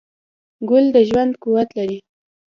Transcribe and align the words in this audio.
ګل 0.69 0.85
د 0.95 0.97
ژوند 1.09 1.31
قوت 1.43 1.69
لري. 1.77 1.99